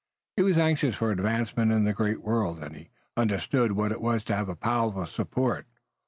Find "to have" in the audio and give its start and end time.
4.23-4.59